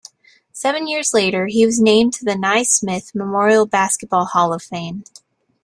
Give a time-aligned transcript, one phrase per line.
[0.51, 5.03] Seven years later he was named to the Naismith Memorial Basketball Hall of Fame.